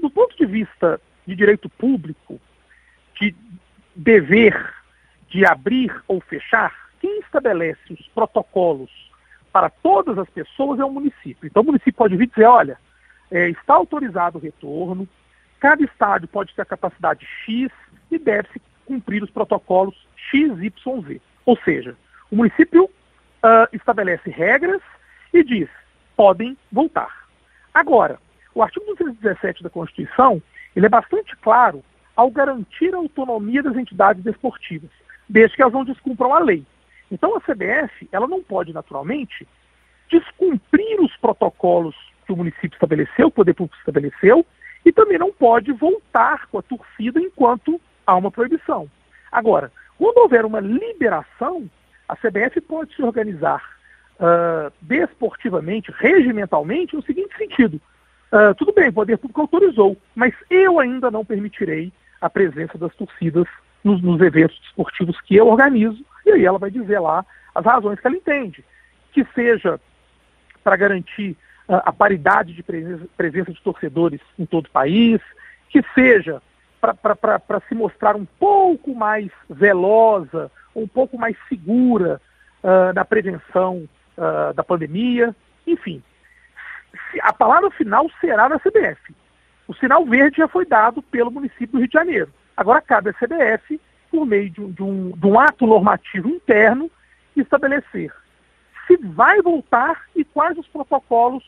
do 0.00 0.10
ponto 0.10 0.36
de 0.36 0.44
vista 0.44 1.00
de 1.24 1.36
direito 1.36 1.68
público, 1.68 2.40
de 3.20 3.34
dever 3.94 4.74
de 5.28 5.44
abrir 5.44 5.92
ou 6.06 6.20
fechar, 6.20 6.72
quem 7.00 7.18
estabelece 7.18 7.92
os 7.92 8.06
protocolos 8.08 8.90
para 9.52 9.68
todas 9.68 10.16
as 10.16 10.28
pessoas 10.30 10.78
é 10.78 10.84
o 10.84 10.90
município. 10.90 11.46
Então 11.46 11.62
o 11.62 11.66
município 11.66 11.94
pode 11.94 12.16
vir 12.16 12.28
dizer, 12.28 12.44
olha, 12.44 12.78
é, 13.30 13.48
está 13.48 13.74
autorizado 13.74 14.38
o 14.38 14.40
retorno, 14.40 15.08
cada 15.58 15.82
estádio 15.82 16.28
pode 16.28 16.54
ter 16.54 16.62
a 16.62 16.66
capacidade 16.66 17.26
X 17.44 17.70
e 18.10 18.18
deve-se 18.18 18.60
cumprir 18.86 19.22
os 19.22 19.30
protocolos 19.30 19.94
XYZ. 20.30 21.20
Ou 21.44 21.58
seja, 21.64 21.96
o 22.30 22.36
município 22.36 22.84
uh, 22.84 23.68
estabelece 23.72 24.30
regras 24.30 24.82
e 25.32 25.42
diz, 25.42 25.68
podem 26.16 26.56
voltar. 26.70 27.26
Agora, 27.72 28.18
o 28.54 28.62
artigo 28.62 28.86
217 28.86 29.62
da 29.62 29.70
Constituição, 29.70 30.40
ele 30.76 30.86
é 30.86 30.88
bastante 30.88 31.34
claro 31.36 31.82
ao 32.16 32.30
garantir 32.30 32.94
a 32.94 32.98
autonomia 32.98 33.62
das 33.62 33.76
entidades 33.76 34.22
desportivas, 34.22 34.90
desde 35.28 35.56
que 35.56 35.62
elas 35.62 35.74
não 35.74 35.84
descumpram 35.84 36.34
a 36.34 36.38
lei. 36.38 36.64
Então 37.10 37.36
a 37.36 37.40
CBF, 37.40 38.08
ela 38.12 38.26
não 38.26 38.42
pode 38.42 38.72
naturalmente 38.72 39.46
descumprir 40.10 41.00
os 41.00 41.16
protocolos 41.16 41.94
que 42.26 42.32
o 42.32 42.36
município 42.36 42.74
estabeleceu, 42.74 43.28
o 43.28 43.30
poder 43.30 43.54
público 43.54 43.78
estabeleceu, 43.78 44.46
e 44.84 44.92
também 44.92 45.18
não 45.18 45.32
pode 45.32 45.72
voltar 45.72 46.46
com 46.46 46.58
a 46.58 46.62
torcida 46.62 47.20
enquanto 47.20 47.80
há 48.06 48.14
uma 48.16 48.30
proibição. 48.30 48.88
Agora, 49.32 49.72
quando 49.98 50.18
houver 50.18 50.44
uma 50.44 50.60
liberação, 50.60 51.68
a 52.08 52.16
CBF 52.16 52.60
pode 52.60 52.94
se 52.94 53.02
organizar 53.02 53.62
uh, 54.16 54.72
desportivamente, 54.80 55.92
regimentalmente, 55.96 56.94
no 56.94 57.02
seguinte 57.02 57.36
sentido: 57.36 57.80
uh, 58.32 58.54
tudo 58.56 58.72
bem, 58.72 58.88
o 58.88 58.92
poder 58.92 59.16
público 59.16 59.40
autorizou, 59.40 59.96
mas 60.14 60.34
eu 60.50 60.78
ainda 60.78 61.10
não 61.10 61.24
permitirei 61.24 61.92
a 62.24 62.30
presença 62.30 62.78
das 62.78 62.94
torcidas 62.94 63.46
nos, 63.84 64.00
nos 64.00 64.18
eventos 64.22 64.58
esportivos 64.64 65.20
que 65.20 65.36
eu 65.36 65.46
organizo, 65.46 66.02
e 66.24 66.32
aí 66.32 66.46
ela 66.46 66.58
vai 66.58 66.70
dizer 66.70 66.98
lá 66.98 67.22
as 67.54 67.66
razões 67.66 68.00
que 68.00 68.06
ela 68.06 68.16
entende. 68.16 68.64
Que 69.12 69.26
seja 69.34 69.78
para 70.62 70.74
garantir 70.74 71.32
uh, 71.68 71.84
a 71.84 71.92
paridade 71.92 72.54
de 72.54 72.62
presença, 72.62 73.06
presença, 73.14 73.52
de 73.52 73.60
torcedores 73.60 74.22
em 74.38 74.46
todo 74.46 74.66
o 74.66 74.70
país, 74.70 75.20
que 75.68 75.84
seja 75.94 76.40
para 76.80 77.60
se 77.68 77.74
mostrar 77.74 78.16
um 78.16 78.24
pouco 78.24 78.94
mais 78.94 79.30
velosa, 79.48 80.50
um 80.74 80.88
pouco 80.88 81.18
mais 81.18 81.36
segura 81.46 82.22
uh, 82.62 82.94
na 82.94 83.04
prevenção 83.04 83.86
uh, 84.16 84.54
da 84.54 84.64
pandemia, 84.64 85.36
enfim. 85.66 86.02
A 87.20 87.34
palavra 87.34 87.70
final 87.70 88.10
será 88.18 88.48
da 88.48 88.58
CBF. 88.58 89.14
O 89.66 89.74
sinal 89.74 90.04
verde 90.04 90.38
já 90.38 90.48
foi 90.48 90.66
dado 90.66 91.02
pelo 91.02 91.30
município 91.30 91.68
do 91.68 91.78
Rio 91.78 91.88
de 91.88 91.94
Janeiro. 91.94 92.30
Agora 92.56 92.80
cabe 92.80 93.10
à 93.10 93.12
CBF, 93.12 93.80
por 94.10 94.26
meio 94.26 94.50
de 94.50 94.60
um, 94.60 94.70
de 94.70 94.82
um, 94.82 95.10
de 95.10 95.26
um 95.26 95.40
ato 95.40 95.66
normativo 95.66 96.28
interno, 96.28 96.90
estabelecer 97.36 98.12
se 98.86 98.96
vai 98.96 99.40
voltar 99.42 100.02
e 100.14 100.24
quais 100.24 100.56
os 100.58 100.66
protocolos 100.68 101.42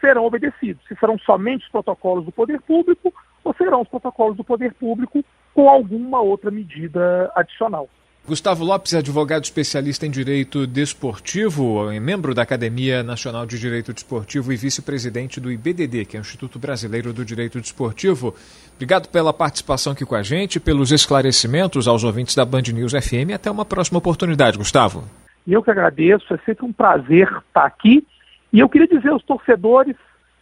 serão 0.00 0.24
obedecidos. 0.24 0.84
Se 0.86 0.96
serão 0.96 1.18
somente 1.18 1.64
os 1.64 1.70
protocolos 1.70 2.24
do 2.24 2.32
poder 2.32 2.60
público 2.62 3.12
ou 3.44 3.54
serão 3.54 3.82
os 3.82 3.88
protocolos 3.88 4.36
do 4.36 4.44
poder 4.44 4.74
público 4.74 5.24
com 5.54 5.68
alguma 5.68 6.20
outra 6.20 6.50
medida 6.50 7.30
adicional. 7.34 7.88
Gustavo 8.24 8.62
Lopes 8.64 8.94
advogado 8.94 9.42
especialista 9.42 10.06
em 10.06 10.10
direito 10.10 10.64
desportivo, 10.64 11.90
é 11.90 11.98
membro 11.98 12.32
da 12.32 12.42
Academia 12.42 13.02
Nacional 13.02 13.44
de 13.44 13.58
Direito 13.58 13.92
Desportivo 13.92 14.52
e 14.52 14.56
vice-presidente 14.56 15.40
do 15.40 15.50
IBDD, 15.50 16.04
que 16.04 16.16
é 16.16 16.20
o 16.20 16.22
Instituto 16.22 16.56
Brasileiro 16.56 17.12
do 17.12 17.24
Direito 17.24 17.60
Desportivo. 17.60 18.32
Obrigado 18.76 19.08
pela 19.08 19.32
participação 19.32 19.92
aqui 19.92 20.06
com 20.06 20.14
a 20.14 20.22
gente, 20.22 20.60
pelos 20.60 20.92
esclarecimentos 20.92 21.88
aos 21.88 22.04
ouvintes 22.04 22.36
da 22.36 22.44
Band 22.44 22.62
News 22.72 22.92
FM. 22.92 23.34
Até 23.34 23.50
uma 23.50 23.64
próxima 23.64 23.98
oportunidade, 23.98 24.56
Gustavo. 24.56 25.02
Eu 25.44 25.60
que 25.60 25.72
agradeço, 25.72 26.32
é 26.32 26.38
sempre 26.46 26.64
um 26.64 26.72
prazer 26.72 27.26
estar 27.48 27.66
aqui. 27.66 28.06
E 28.52 28.60
eu 28.60 28.68
queria 28.68 28.86
dizer 28.86 29.08
aos 29.08 29.24
torcedores 29.24 29.96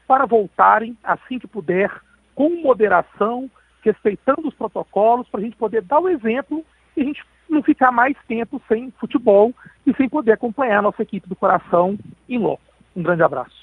para 0.07 0.27
voltarem 0.27 0.95
assim 1.03 1.39
que 1.39 1.47
puder, 1.47 1.91
com 2.35 2.61
moderação, 2.63 3.51
respeitando 3.83 4.49
os 4.49 4.55
protocolos, 4.55 5.27
para 5.31 5.41
a 5.41 5.45
gente 5.45 5.57
poder 5.57 5.81
dar 5.81 5.99
o 5.99 6.11
exemplo 6.11 6.63
e 6.95 7.01
a 7.01 7.05
gente 7.05 7.25
não 7.51 7.63
ficar 7.63 7.91
mais 7.91 8.17
tempo 8.29 8.61
sem 8.69 8.93
futebol 8.99 9.53
e 9.87 9.95
sem 9.97 10.09
poder 10.09 10.33
acompanhar 10.33 10.79
a 10.79 10.83
nossa 10.83 11.03
equipe 11.03 11.29
do 11.29 11.37
coração 11.37 11.99
em 12.29 12.39
loco. 12.39 12.63
Um 12.95 13.03
grande 13.03 13.23
abraço. 13.23 13.61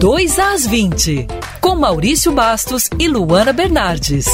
2 0.00 0.38
às 0.38 0.66
20, 0.66 1.26
com 1.60 1.74
Maurício 1.74 2.32
Bastos 2.32 2.88
e 3.00 3.08
Luana 3.08 3.52
Bernardes. 3.52 4.26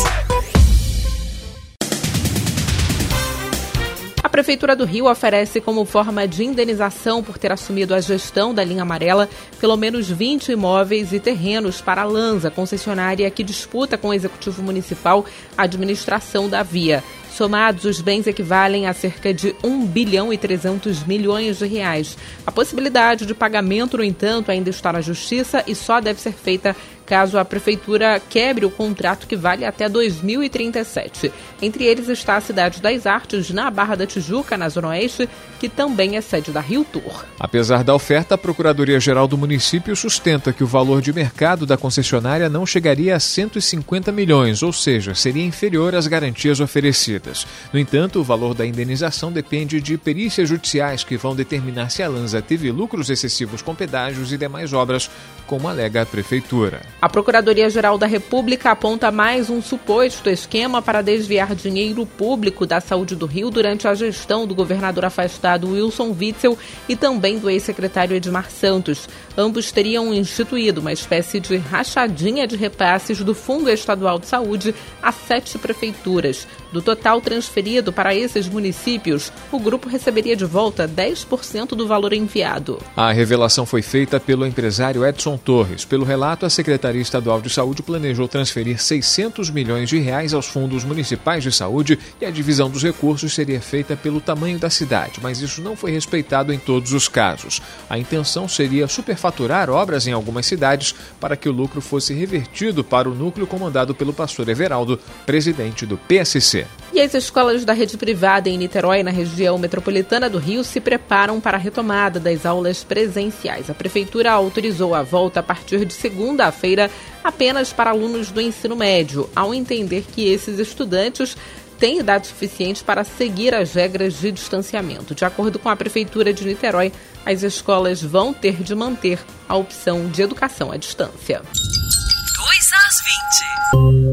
A 4.22 4.28
Prefeitura 4.28 4.74
do 4.74 4.84
Rio 4.84 5.08
oferece 5.08 5.60
como 5.60 5.84
forma 5.84 6.26
de 6.26 6.44
indenização 6.44 7.22
por 7.22 7.38
ter 7.38 7.52
assumido 7.52 7.94
a 7.94 8.00
gestão 8.00 8.52
da 8.52 8.64
linha 8.64 8.82
amarela 8.82 9.28
pelo 9.60 9.76
menos 9.76 10.10
20 10.10 10.52
imóveis 10.52 11.12
e 11.12 11.20
terrenos 11.20 11.80
para 11.80 12.02
a 12.02 12.06
Lanza, 12.06 12.50
concessionária 12.50 13.30
que 13.30 13.42
disputa 13.42 13.96
com 13.96 14.08
o 14.08 14.14
Executivo 14.14 14.62
Municipal 14.62 15.24
a 15.56 15.62
administração 15.62 16.48
da 16.48 16.62
via. 16.62 17.02
Somados, 17.34 17.84
os 17.84 18.00
bens 18.00 18.28
equivalem 18.28 18.86
a 18.86 18.94
cerca 18.94 19.34
de 19.34 19.56
1 19.64 19.86
bilhão 19.86 20.32
e 20.32 20.38
300 20.38 21.04
milhões 21.04 21.58
de 21.58 21.66
reais. 21.66 22.16
A 22.46 22.52
possibilidade 22.52 23.26
de 23.26 23.34
pagamento, 23.34 23.96
no 23.96 24.04
entanto, 24.04 24.52
ainda 24.52 24.70
está 24.70 24.92
na 24.92 25.00
Justiça 25.00 25.64
e 25.66 25.74
só 25.74 26.00
deve 26.00 26.20
ser 26.20 26.32
feita 26.32 26.76
caso 27.04 27.38
a 27.38 27.44
prefeitura 27.44 28.20
quebre 28.20 28.64
o 28.64 28.70
contrato 28.70 29.26
que 29.26 29.36
vale 29.36 29.64
até 29.64 29.88
2037. 29.88 31.32
Entre 31.60 31.84
eles 31.84 32.08
está 32.08 32.36
a 32.36 32.40
cidade 32.40 32.80
das 32.80 33.06
Artes, 33.06 33.50
na 33.50 33.70
Barra 33.70 33.94
da 33.94 34.06
Tijuca, 34.06 34.56
na 34.56 34.68
Zona 34.68 34.88
Oeste, 34.88 35.28
que 35.58 35.68
também 35.68 36.16
é 36.16 36.20
sede 36.20 36.50
da 36.50 36.60
Rio 36.60 36.84
Tour. 36.84 37.24
Apesar 37.38 37.84
da 37.84 37.94
oferta, 37.94 38.34
a 38.34 38.38
Procuradoria-Geral 38.38 39.26
do 39.26 39.38
município 39.38 39.94
sustenta 39.96 40.52
que 40.52 40.64
o 40.64 40.66
valor 40.66 41.00
de 41.00 41.12
mercado 41.12 41.66
da 41.66 41.76
concessionária 41.76 42.48
não 42.48 42.66
chegaria 42.66 43.16
a 43.16 43.20
150 43.20 44.12
milhões, 44.12 44.62
ou 44.62 44.72
seja, 44.72 45.14
seria 45.14 45.44
inferior 45.44 45.94
às 45.94 46.06
garantias 46.06 46.60
oferecidas. 46.60 47.46
No 47.72 47.78
entanto, 47.78 48.20
o 48.20 48.24
valor 48.24 48.54
da 48.54 48.66
indenização 48.66 49.32
depende 49.32 49.80
de 49.80 49.96
perícias 49.96 50.48
judiciais 50.48 51.04
que 51.04 51.16
vão 51.16 51.34
determinar 51.34 51.90
se 51.90 52.02
a 52.02 52.08
Lanza 52.08 52.42
teve 52.42 52.70
lucros 52.70 53.10
excessivos 53.10 53.62
com 53.62 53.74
pedágios 53.74 54.32
e 54.32 54.38
demais 54.38 54.72
obras, 54.72 55.10
como 55.46 55.68
alega 55.68 56.02
a 56.02 56.06
prefeitura. 56.06 56.80
A 57.04 57.08
Procuradoria-Geral 57.10 57.98
da 57.98 58.06
República 58.06 58.70
aponta 58.70 59.10
mais 59.10 59.50
um 59.50 59.60
suposto 59.60 60.30
esquema 60.30 60.80
para 60.80 61.02
desviar 61.02 61.54
dinheiro 61.54 62.06
público 62.06 62.64
da 62.64 62.80
saúde 62.80 63.14
do 63.14 63.26
Rio 63.26 63.50
durante 63.50 63.86
a 63.86 63.92
gestão 63.92 64.46
do 64.46 64.54
governador 64.54 65.04
afastado 65.04 65.72
Wilson 65.72 66.16
Witzel 66.18 66.56
e 66.88 66.96
também 66.96 67.38
do 67.38 67.50
ex-secretário 67.50 68.16
Edmar 68.16 68.50
Santos. 68.50 69.06
Ambos 69.36 69.70
teriam 69.70 70.14
instituído 70.14 70.80
uma 70.80 70.94
espécie 70.94 71.38
de 71.40 71.58
rachadinha 71.58 72.46
de 72.46 72.56
repasses 72.56 73.20
do 73.20 73.34
Fundo 73.34 73.68
Estadual 73.68 74.18
de 74.18 74.26
Saúde 74.26 74.74
a 75.02 75.12
sete 75.12 75.58
prefeituras. 75.58 76.48
Do 76.74 76.82
total 76.82 77.20
transferido 77.20 77.92
para 77.92 78.16
esses 78.16 78.48
municípios, 78.48 79.32
o 79.52 79.60
grupo 79.60 79.88
receberia 79.88 80.34
de 80.34 80.44
volta 80.44 80.88
10% 80.88 81.68
do 81.68 81.86
valor 81.86 82.12
enviado. 82.12 82.80
A 82.96 83.12
revelação 83.12 83.64
foi 83.64 83.80
feita 83.80 84.18
pelo 84.18 84.44
empresário 84.44 85.06
Edson 85.06 85.36
Torres. 85.36 85.84
Pelo 85.84 86.04
relato, 86.04 86.44
a 86.44 86.50
Secretaria 86.50 87.00
Estadual 87.00 87.40
de 87.40 87.48
Saúde 87.48 87.80
planejou 87.80 88.26
transferir 88.26 88.82
600 88.82 89.50
milhões 89.50 89.88
de 89.88 90.00
reais 90.00 90.34
aos 90.34 90.48
fundos 90.48 90.82
municipais 90.82 91.44
de 91.44 91.52
saúde 91.52 91.96
e 92.20 92.26
a 92.26 92.30
divisão 92.32 92.68
dos 92.68 92.82
recursos 92.82 93.32
seria 93.32 93.60
feita 93.60 93.94
pelo 93.94 94.20
tamanho 94.20 94.58
da 94.58 94.68
cidade, 94.68 95.20
mas 95.22 95.40
isso 95.40 95.62
não 95.62 95.76
foi 95.76 95.92
respeitado 95.92 96.52
em 96.52 96.58
todos 96.58 96.92
os 96.92 97.06
casos. 97.06 97.62
A 97.88 97.96
intenção 97.96 98.48
seria 98.48 98.88
superfaturar 98.88 99.70
obras 99.70 100.08
em 100.08 100.12
algumas 100.12 100.44
cidades 100.44 100.92
para 101.20 101.36
que 101.36 101.48
o 101.48 101.52
lucro 101.52 101.80
fosse 101.80 102.12
revertido 102.12 102.82
para 102.82 103.08
o 103.08 103.14
núcleo 103.14 103.46
comandado 103.46 103.94
pelo 103.94 104.12
pastor 104.12 104.48
Everaldo, 104.48 104.98
presidente 105.24 105.86
do 105.86 105.96
PSC. 105.96 106.63
E 106.92 107.00
as 107.00 107.12
escolas 107.14 107.64
da 107.64 107.72
rede 107.72 107.96
privada 107.96 108.48
em 108.48 108.56
Niterói, 108.56 109.02
na 109.02 109.10
região 109.10 109.58
metropolitana 109.58 110.30
do 110.30 110.38
Rio, 110.38 110.62
se 110.62 110.80
preparam 110.80 111.40
para 111.40 111.56
a 111.56 111.60
retomada 111.60 112.20
das 112.20 112.46
aulas 112.46 112.84
presenciais. 112.84 113.68
A 113.68 113.74
prefeitura 113.74 114.30
autorizou 114.30 114.94
a 114.94 115.02
volta 115.02 115.40
a 115.40 115.42
partir 115.42 115.84
de 115.84 115.92
segunda-feira 115.92 116.90
apenas 117.22 117.72
para 117.72 117.90
alunos 117.90 118.30
do 118.30 118.40
ensino 118.40 118.76
médio, 118.76 119.28
ao 119.34 119.54
entender 119.54 120.04
que 120.12 120.28
esses 120.28 120.58
estudantes 120.58 121.36
têm 121.78 121.98
idade 121.98 122.28
suficiente 122.28 122.84
para 122.84 123.04
seguir 123.04 123.54
as 123.54 123.74
regras 123.74 124.20
de 124.20 124.30
distanciamento. 124.30 125.14
De 125.14 125.24
acordo 125.24 125.58
com 125.58 125.68
a 125.68 125.76
Prefeitura 125.76 126.32
de 126.32 126.44
Niterói, 126.44 126.92
as 127.26 127.42
escolas 127.42 128.02
vão 128.02 128.32
ter 128.32 128.62
de 128.62 128.74
manter 128.74 129.18
a 129.48 129.56
opção 129.56 130.08
de 130.08 130.22
educação 130.22 130.70
à 130.70 130.76
distância. 130.76 131.42
2 131.42 132.72
às 132.72 133.94
20. 133.98 134.03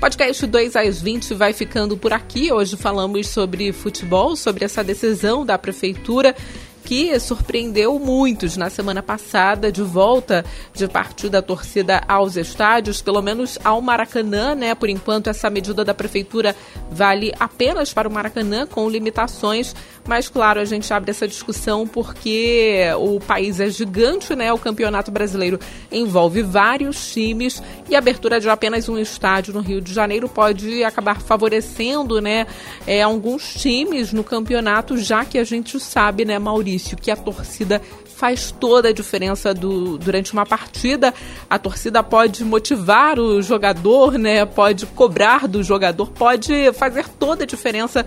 Podcast 0.00 0.46
2 0.46 0.76
às 0.76 1.02
20 1.02 1.34
vai 1.34 1.52
ficando 1.52 1.94
por 1.94 2.10
aqui. 2.10 2.50
Hoje 2.50 2.74
falamos 2.74 3.28
sobre 3.28 3.70
futebol, 3.70 4.34
sobre 4.34 4.64
essa 4.64 4.82
decisão 4.82 5.44
da 5.44 5.58
prefeitura 5.58 6.34
que 6.82 7.20
surpreendeu 7.20 7.98
muitos 7.98 8.56
na 8.56 8.70
semana 8.70 9.02
passada, 9.02 9.70
de 9.70 9.82
volta 9.82 10.42
de 10.72 10.88
parte 10.88 11.28
da 11.28 11.42
torcida 11.42 12.02
aos 12.08 12.36
estádios, 12.36 13.02
pelo 13.02 13.20
menos 13.20 13.58
ao 13.62 13.82
Maracanã, 13.82 14.54
né? 14.54 14.74
Por 14.74 14.88
enquanto, 14.88 15.28
essa 15.28 15.50
medida 15.50 15.84
da 15.84 15.92
prefeitura 15.92 16.56
vale 16.90 17.32
apenas 17.38 17.92
para 17.92 18.08
o 18.08 18.12
Maracanã, 18.12 18.66
com 18.66 18.88
limitações, 18.88 19.76
mas 20.06 20.28
claro, 20.28 20.60
a 20.60 20.64
gente 20.64 20.92
abre 20.92 21.10
essa 21.10 21.26
discussão 21.26 21.86
porque 21.86 22.80
o 22.98 23.20
país 23.20 23.60
é 23.60 23.68
gigante, 23.68 24.34
né? 24.34 24.52
O 24.52 24.58
Campeonato 24.58 25.10
Brasileiro 25.10 25.58
envolve 25.90 26.42
vários 26.42 27.12
times 27.12 27.62
e 27.88 27.94
a 27.94 27.98
abertura 27.98 28.40
de 28.40 28.48
apenas 28.48 28.88
um 28.88 28.98
estádio 28.98 29.54
no 29.54 29.60
Rio 29.60 29.80
de 29.80 29.92
Janeiro 29.92 30.28
pode 30.28 30.82
acabar 30.84 31.20
favorecendo, 31.20 32.20
né? 32.20 32.46
É, 32.86 33.02
alguns 33.02 33.54
times 33.54 34.12
no 34.12 34.24
campeonato, 34.24 34.96
já 34.96 35.24
que 35.24 35.38
a 35.38 35.44
gente 35.44 35.78
sabe, 35.78 36.24
né, 36.24 36.38
Maurício? 36.38 36.96
Que 36.96 37.10
a 37.10 37.16
torcida 37.16 37.80
faz 38.20 38.50
toda 38.50 38.90
a 38.90 38.92
diferença 38.92 39.54
do, 39.54 39.96
durante 39.96 40.34
uma 40.34 40.44
partida. 40.44 41.14
A 41.48 41.58
torcida 41.58 42.02
pode 42.02 42.44
motivar 42.44 43.18
o 43.18 43.40
jogador, 43.40 44.18
né? 44.18 44.44
Pode 44.44 44.84
cobrar 44.84 45.48
do 45.48 45.62
jogador, 45.62 46.10
pode 46.10 46.70
fazer 46.74 47.08
toda 47.08 47.44
a 47.44 47.46
diferença 47.46 48.04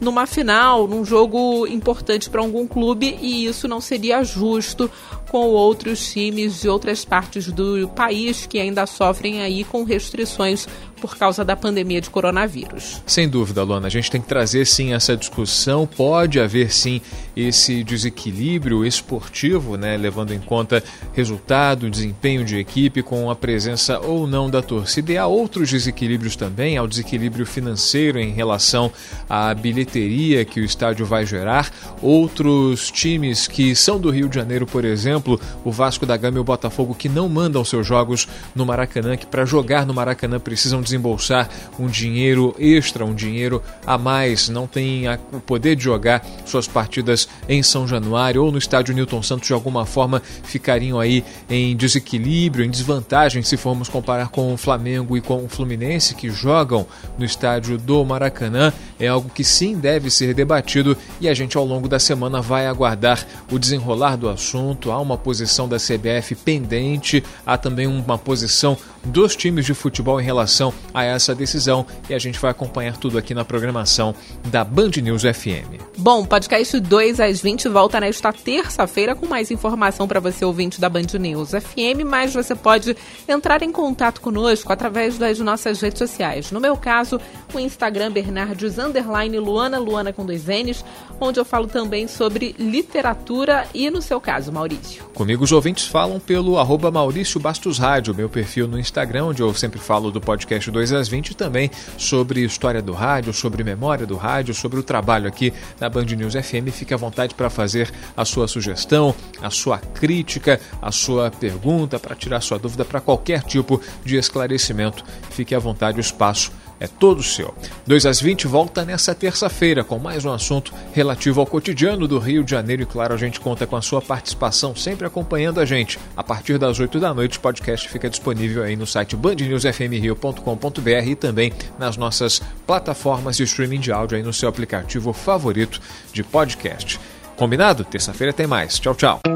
numa 0.00 0.26
final, 0.26 0.86
num 0.86 1.04
jogo 1.04 1.66
importante 1.66 2.28
para 2.28 2.40
algum 2.40 2.66
clube, 2.66 3.18
e 3.20 3.46
isso 3.46 3.66
não 3.66 3.80
seria 3.80 4.22
justo 4.22 4.90
com 5.30 5.46
outros 5.48 6.12
times 6.12 6.60
de 6.60 6.68
outras 6.68 7.04
partes 7.04 7.50
do 7.50 7.88
país 7.88 8.46
que 8.46 8.58
ainda 8.58 8.86
sofrem 8.86 9.42
aí 9.42 9.64
com 9.64 9.84
restrições 9.84 10.68
por 11.06 11.16
causa 11.16 11.44
da 11.44 11.54
pandemia 11.54 12.00
de 12.00 12.10
coronavírus. 12.10 13.00
Sem 13.06 13.28
dúvida, 13.28 13.62
Luana, 13.62 13.86
a 13.86 13.90
gente 13.90 14.10
tem 14.10 14.20
que 14.20 14.26
trazer 14.26 14.66
sim 14.66 14.92
essa 14.92 15.16
discussão. 15.16 15.86
Pode 15.86 16.40
haver 16.40 16.72
sim 16.72 17.00
esse 17.36 17.84
desequilíbrio 17.84 18.84
esportivo, 18.84 19.76
né, 19.76 19.96
levando 19.96 20.32
em 20.32 20.40
conta 20.40 20.82
resultado, 21.12 21.88
desempenho 21.88 22.44
de 22.44 22.58
equipe 22.58 23.02
com 23.02 23.30
a 23.30 23.36
presença 23.36 24.00
ou 24.00 24.26
não 24.26 24.50
da 24.50 24.60
torcida. 24.60 25.12
E 25.12 25.18
há 25.18 25.26
outros 25.26 25.70
desequilíbrios 25.70 26.34
também, 26.34 26.76
há 26.76 26.82
o 26.82 26.88
desequilíbrio 26.88 27.46
financeiro 27.46 28.18
em 28.18 28.32
relação 28.32 28.90
à 29.28 29.54
bilheteria 29.54 30.44
que 30.44 30.60
o 30.60 30.64
estádio 30.64 31.06
vai 31.06 31.24
gerar. 31.24 31.70
Outros 32.02 32.90
times 32.90 33.46
que 33.46 33.76
são 33.76 34.00
do 34.00 34.10
Rio 34.10 34.28
de 34.28 34.34
Janeiro, 34.34 34.66
por 34.66 34.84
exemplo, 34.84 35.40
o 35.64 35.70
Vasco 35.70 36.04
da 36.04 36.16
Gama 36.16 36.38
e 36.38 36.40
o 36.40 36.44
Botafogo, 36.44 36.94
que 36.94 37.08
não 37.08 37.28
mandam 37.28 37.64
seus 37.64 37.86
jogos 37.86 38.26
no 38.54 38.66
Maracanã, 38.66 39.16
que 39.16 39.26
para 39.26 39.44
jogar 39.44 39.86
no 39.86 39.94
Maracanã 39.94 40.40
precisam 40.40 40.80
desembolsar 40.96 41.48
um 41.78 41.86
dinheiro 41.86 42.54
extra, 42.58 43.04
um 43.04 43.14
dinheiro 43.14 43.62
a 43.86 43.98
mais, 43.98 44.48
não 44.48 44.66
tem 44.66 45.04
o 45.32 45.40
poder 45.40 45.76
de 45.76 45.84
jogar 45.84 46.24
suas 46.44 46.66
partidas 46.66 47.28
em 47.48 47.62
São 47.62 47.86
Januário 47.86 48.42
ou 48.42 48.50
no 48.50 48.58
estádio 48.58 48.94
Newton 48.94 49.22
Santos, 49.22 49.46
de 49.46 49.52
alguma 49.52 49.84
forma 49.84 50.22
ficariam 50.42 50.98
aí 50.98 51.22
em 51.48 51.76
desequilíbrio, 51.76 52.64
em 52.64 52.70
desvantagem 52.70 53.42
se 53.42 53.56
formos 53.56 53.88
comparar 53.88 54.28
com 54.28 54.52
o 54.52 54.56
Flamengo 54.56 55.16
e 55.16 55.20
com 55.20 55.44
o 55.44 55.48
Fluminense 55.48 56.14
que 56.14 56.30
jogam 56.30 56.86
no 57.18 57.24
estádio 57.24 57.78
do 57.78 58.04
Maracanã. 58.04 58.72
É 58.98 59.08
algo 59.08 59.28
que 59.28 59.44
sim 59.44 59.76
deve 59.76 60.10
ser 60.10 60.32
debatido 60.32 60.96
e 61.20 61.28
a 61.28 61.34
gente 61.34 61.56
ao 61.56 61.64
longo 61.64 61.88
da 61.88 61.98
semana 61.98 62.40
vai 62.40 62.66
aguardar 62.66 63.24
o 63.52 63.58
desenrolar 63.58 64.16
do 64.16 64.28
assunto. 64.28 64.90
Há 64.90 65.00
uma 65.00 65.18
posição 65.18 65.68
da 65.68 65.76
CBF 65.76 66.34
pendente, 66.36 67.22
há 67.44 67.58
também 67.58 67.86
uma 67.86 68.16
posição 68.16 68.76
dos 69.06 69.36
times 69.36 69.64
de 69.64 69.74
futebol 69.74 70.20
em 70.20 70.24
relação 70.24 70.72
a 70.92 71.04
essa 71.04 71.34
decisão 71.34 71.86
e 72.08 72.14
a 72.14 72.18
gente 72.18 72.38
vai 72.38 72.50
acompanhar 72.50 72.96
tudo 72.96 73.18
aqui 73.18 73.34
na 73.34 73.44
programação 73.44 74.14
da 74.44 74.64
Band 74.64 74.90
News 75.02 75.22
FM. 75.22 75.80
Bom, 75.98 76.24
podcast 76.24 76.78
2 76.78 77.20
às 77.20 77.40
20 77.40 77.68
volta 77.68 78.00
nesta 78.00 78.32
terça-feira 78.32 79.14
com 79.14 79.26
mais 79.26 79.50
informação 79.50 80.06
para 80.06 80.20
você 80.20 80.44
ouvinte 80.44 80.80
da 80.80 80.88
Band 80.88 81.18
News 81.18 81.50
FM, 81.50 82.04
mas 82.04 82.34
você 82.34 82.54
pode 82.54 82.96
entrar 83.28 83.62
em 83.62 83.72
contato 83.72 84.20
conosco 84.20 84.72
através 84.72 85.18
das 85.18 85.38
nossas 85.38 85.80
redes 85.80 85.98
sociais. 85.98 86.50
No 86.50 86.60
meu 86.60 86.76
caso, 86.76 87.20
o 87.54 87.58
Instagram 87.58 88.10
Bernardes 88.10 88.78
underline 88.78 89.38
Luana, 89.38 89.78
Luana 89.78 90.12
com 90.12 90.24
dois 90.24 90.44
N's, 90.46 90.84
onde 91.20 91.40
eu 91.40 91.44
falo 91.44 91.66
também 91.66 92.08
sobre 92.08 92.54
literatura 92.58 93.66
e 93.72 93.90
no 93.90 94.02
seu 94.02 94.20
caso, 94.20 94.52
Maurício. 94.52 95.04
Comigo 95.14 95.44
os 95.44 95.52
ouvintes 95.52 95.86
falam 95.86 96.20
pelo 96.20 96.58
arroba 96.58 96.90
Maurício 96.90 97.40
Bastos 97.40 97.78
Rádio, 97.78 98.14
meu 98.14 98.28
perfil 98.28 98.66
no 98.66 98.78
Instagram, 98.96 99.26
onde 99.26 99.42
eu 99.42 99.52
sempre 99.52 99.78
falo 99.78 100.10
do 100.10 100.22
podcast 100.22 100.70
2 100.70 100.92
às 100.94 101.06
20 101.06 101.36
também 101.36 101.70
sobre 101.98 102.42
história 102.42 102.80
do 102.80 102.94
rádio, 102.94 103.30
sobre 103.30 103.62
memória 103.62 104.06
do 104.06 104.16
rádio, 104.16 104.54
sobre 104.54 104.80
o 104.80 104.82
trabalho 104.82 105.28
aqui 105.28 105.52
na 105.78 105.90
Band 105.90 106.06
News 106.06 106.32
FM. 106.32 106.72
Fique 106.72 106.94
à 106.94 106.96
vontade 106.96 107.34
para 107.34 107.50
fazer 107.50 107.92
a 108.16 108.24
sua 108.24 108.48
sugestão, 108.48 109.14
a 109.42 109.50
sua 109.50 109.76
crítica, 109.76 110.58
a 110.80 110.90
sua 110.90 111.30
pergunta, 111.30 111.98
para 111.98 112.16
tirar 112.16 112.40
sua 112.40 112.58
dúvida, 112.58 112.86
para 112.86 112.98
qualquer 112.98 113.42
tipo 113.42 113.78
de 114.02 114.16
esclarecimento. 114.16 115.04
Fique 115.28 115.54
à 115.54 115.58
vontade, 115.58 115.98
o 115.98 116.00
espaço 116.00 116.50
é 116.78 116.86
todo 116.86 117.22
seu. 117.22 117.54
2 117.86 118.06
às 118.06 118.20
20 118.20 118.46
volta 118.46 118.84
nessa 118.84 119.14
terça-feira 119.14 119.82
com 119.84 119.98
mais 119.98 120.24
um 120.24 120.32
assunto 120.32 120.72
relativo 120.92 121.40
ao 121.40 121.46
cotidiano 121.46 122.06
do 122.06 122.18
Rio 122.18 122.44
de 122.44 122.50
Janeiro 122.50 122.82
e 122.82 122.86
claro, 122.86 123.14
a 123.14 123.16
gente 123.16 123.40
conta 123.40 123.66
com 123.66 123.76
a 123.76 123.82
sua 123.82 124.02
participação, 124.02 124.74
sempre 124.74 125.06
acompanhando 125.06 125.60
a 125.60 125.64
gente. 125.64 125.98
A 126.16 126.22
partir 126.22 126.58
das 126.58 126.78
8 126.78 127.00
da 127.00 127.14
noite, 127.14 127.38
o 127.38 127.40
podcast 127.40 127.88
fica 127.88 128.10
disponível 128.10 128.62
aí 128.62 128.76
no 128.76 128.86
site 128.86 129.16
bandnewsfmrio.com.br 129.16 131.06
e 131.06 131.14
também 131.14 131.52
nas 131.78 131.96
nossas 131.96 132.42
plataformas 132.66 133.36
de 133.36 133.44
streaming 133.44 133.80
de 133.80 133.92
áudio 133.92 134.16
aí 134.16 134.22
no 134.22 134.32
seu 134.32 134.48
aplicativo 134.48 135.12
favorito 135.12 135.80
de 136.12 136.22
podcast. 136.22 137.00
Combinado? 137.36 137.84
Terça-feira 137.84 138.32
tem 138.32 138.46
mais. 138.46 138.78
Tchau, 138.78 138.94
tchau. 138.94 139.35